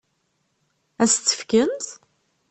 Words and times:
Ad 1.01 1.07
s-tt-fkent? 1.11 1.87